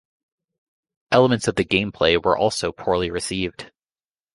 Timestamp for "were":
2.25-2.35